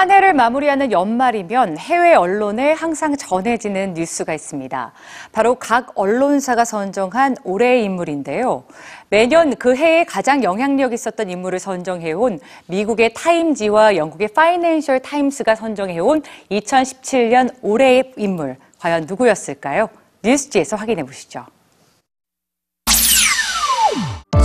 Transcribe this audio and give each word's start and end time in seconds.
올해를 0.00 0.32
마무리하는 0.32 0.92
연말이면 0.92 1.76
해외 1.76 2.14
언론에 2.14 2.72
항상 2.72 3.16
전해지는 3.16 3.94
뉴스가 3.94 4.32
있습니다. 4.32 4.92
바로 5.32 5.56
각 5.56 5.92
언론사가 5.94 6.64
선정한 6.64 7.36
올해의 7.44 7.84
인물인데요. 7.84 8.64
매년 9.10 9.54
그 9.56 9.74
해에 9.76 10.04
가장 10.04 10.42
영향력 10.42 10.92
있었던 10.92 11.28
인물을 11.28 11.58
선정해온 11.58 12.38
미국의 12.66 13.12
타임지와 13.14 13.96
영국의 13.96 14.28
파이낸셜 14.28 15.00
타임스가 15.00 15.54
선정해온 15.54 16.22
2017년 16.50 17.54
올해의 17.60 18.12
인물, 18.16 18.56
과연 18.78 19.04
누구였을까요? 19.06 19.88
뉴스G에서 20.22 20.76
확인해 20.76 21.02
보시죠. 21.02 21.44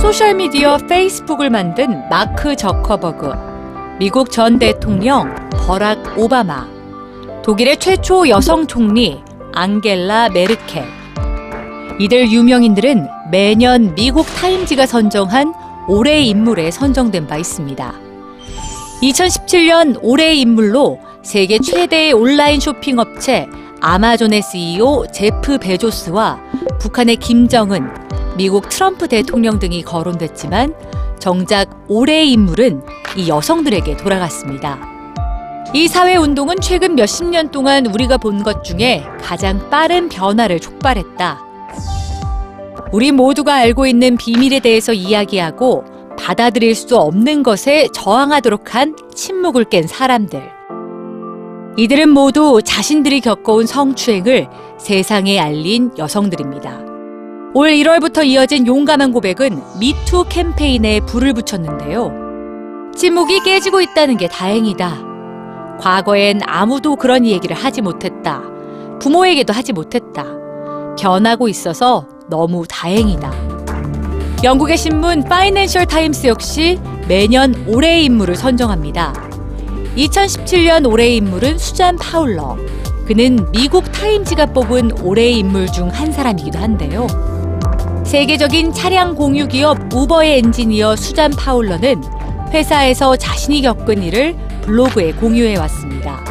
소셜미디어 0.00 0.78
페이스북을 0.88 1.50
만든 1.50 2.08
마크 2.08 2.56
저커버그. 2.56 3.53
미국 3.96 4.32
전 4.32 4.58
대통령 4.58 5.32
버락 5.52 6.18
오바마, 6.18 6.66
독일의 7.44 7.78
최초 7.78 8.28
여성 8.28 8.66
총리 8.66 9.22
앙겔라 9.52 10.30
메르켈. 10.30 10.84
이들 12.00 12.32
유명인들은 12.32 13.06
매년 13.30 13.94
미국 13.94 14.26
타임지가 14.34 14.86
선정한 14.86 15.54
올해의 15.86 16.26
인물에 16.28 16.72
선정된 16.72 17.28
바 17.28 17.36
있습니다. 17.36 17.94
2017년 19.00 20.00
올해의 20.02 20.40
인물로 20.40 20.98
세계 21.22 21.60
최대의 21.60 22.14
온라인 22.14 22.58
쇼핑 22.58 22.98
업체 22.98 23.46
아마존의 23.80 24.42
CEO 24.42 25.06
제프 25.12 25.58
베조스와 25.58 26.40
북한의 26.80 27.16
김정은, 27.18 27.88
미국 28.36 28.68
트럼프 28.68 29.06
대통령 29.06 29.60
등이 29.60 29.84
거론됐지만 29.84 30.74
정작 31.18 31.68
올해의 31.88 32.32
인물은 32.32 32.82
이 33.16 33.28
여성들에게 33.28 33.96
돌아갔습니다. 33.96 34.78
이 35.72 35.88
사회 35.88 36.16
운동은 36.16 36.56
최근 36.60 36.94
몇십 36.94 37.26
년 37.26 37.50
동안 37.50 37.86
우리가 37.86 38.18
본 38.18 38.42
것 38.42 38.62
중에 38.62 39.04
가장 39.20 39.70
빠른 39.70 40.08
변화를 40.08 40.60
촉발했다. 40.60 41.42
우리 42.92 43.10
모두가 43.10 43.54
알고 43.54 43.86
있는 43.86 44.16
비밀에 44.16 44.60
대해서 44.60 44.92
이야기하고 44.92 45.84
받아들일 46.16 46.76
수 46.76 46.96
없는 46.96 47.42
것에 47.42 47.88
저항하도록 47.92 48.74
한 48.74 48.94
침묵을 49.12 49.64
깬 49.64 49.88
사람들. 49.88 50.42
이들은 51.76 52.08
모두 52.08 52.60
자신들이 52.62 53.20
겪어온 53.20 53.66
성추행을 53.66 54.46
세상에 54.78 55.40
알린 55.40 55.90
여성들입니다. 55.98 56.93
올 57.54 57.70
1월부터 57.70 58.26
이어진 58.26 58.66
용감한 58.66 59.12
고백은 59.12 59.62
미투 59.78 60.24
캠페인에 60.28 61.00
불을 61.00 61.32
붙였는데요. 61.34 62.12
침묵이 62.96 63.40
깨지고 63.40 63.80
있다는 63.80 64.16
게 64.16 64.26
다행이다. 64.28 64.98
과거엔 65.78 66.40
아무도 66.44 66.96
그런 66.96 67.24
얘기를 67.24 67.54
하지 67.56 67.80
못했다. 67.80 68.42
부모에게도 69.00 69.52
하지 69.52 69.72
못했다. 69.72 70.24
변하고 70.98 71.48
있어서 71.48 72.06
너무 72.28 72.64
다행이다. 72.68 73.32
영국의 74.42 74.76
신문 74.76 75.22
파이낸셜 75.24 75.86
타임스 75.86 76.26
역시 76.26 76.78
매년 77.08 77.54
올해의 77.68 78.04
인물을 78.06 78.34
선정합니다. 78.34 79.12
2017년 79.96 80.90
올해의 80.90 81.16
인물은 81.16 81.58
수잔 81.58 81.96
파울러. 81.96 82.56
그는 83.06 83.46
미국 83.52 83.90
타임즈가 83.92 84.46
뽑은 84.46 85.02
올해의 85.02 85.38
인물 85.38 85.66
중 85.66 85.88
한 85.88 86.10
사람이기도 86.12 86.58
한데요. 86.58 87.06
세계적인 88.04 88.72
차량 88.72 89.14
공유 89.14 89.48
기업 89.48 89.92
우버의 89.92 90.38
엔지니어 90.38 90.96
수잔 90.96 91.30
파울러는 91.32 92.02
회사에서 92.52 93.16
자신이 93.16 93.62
겪은 93.62 94.02
일을 94.02 94.36
블로그에 94.62 95.12
공유해 95.12 95.56
왔습니다. 95.56 96.22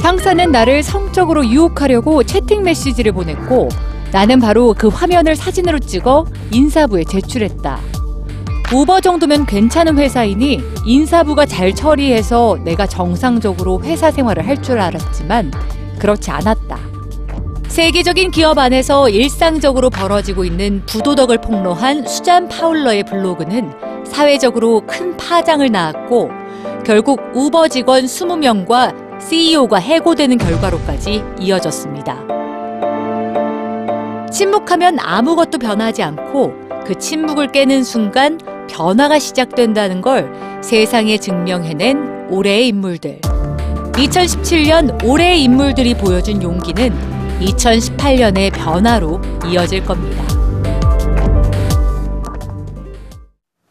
상사는 0.00 0.50
나를 0.50 0.82
성적으로 0.82 1.46
유혹하려고 1.46 2.22
채팅 2.22 2.62
메시지를 2.62 3.12
보냈고 3.12 3.68
나는 4.12 4.38
바로 4.38 4.74
그 4.76 4.88
화면을 4.88 5.34
사진으로 5.34 5.78
찍어 5.80 6.26
인사부에 6.52 7.04
제출했다. 7.04 7.80
우버 8.72 9.00
정도면 9.00 9.46
괜찮은 9.46 9.98
회사이니 9.98 10.60
인사부가 10.86 11.46
잘 11.46 11.74
처리해서 11.74 12.58
내가 12.64 12.86
정상적으로 12.86 13.82
회사 13.82 14.10
생활을 14.10 14.46
할 14.46 14.60
줄 14.62 14.80
알았지만 14.80 15.52
그렇지 15.98 16.30
않았다. 16.30 16.93
세계적인 17.74 18.30
기업 18.30 18.56
안에서 18.56 19.08
일상적으로 19.08 19.90
벌어지고 19.90 20.44
있는 20.44 20.80
부도덕을 20.86 21.38
폭로한 21.38 22.06
수잔 22.06 22.48
파울러의 22.48 23.02
블로그는 23.02 23.72
사회적으로 24.06 24.82
큰 24.86 25.16
파장을 25.16 25.68
낳았고 25.72 26.30
결국 26.86 27.20
우버 27.34 27.66
직원 27.66 28.04
20명과 28.04 29.20
CEO가 29.20 29.78
해고되는 29.78 30.38
결과로까지 30.38 31.24
이어졌습니다. 31.40 32.16
침묵하면 34.30 35.00
아무것도 35.00 35.58
변하지 35.58 36.04
않고 36.04 36.54
그 36.86 36.96
침묵을 36.96 37.50
깨는 37.50 37.82
순간 37.82 38.38
변화가 38.70 39.18
시작된다는 39.18 40.00
걸 40.00 40.32
세상에 40.62 41.18
증명해낸 41.18 42.28
올해의 42.30 42.68
인물들. 42.68 43.20
2017년 43.94 45.04
올해의 45.04 45.42
인물들이 45.42 45.94
보여준 45.94 46.40
용기는 46.40 47.13
2018년의 47.40 48.52
변화로 48.52 49.20
이어질 49.46 49.84
겁니다. 49.84 50.43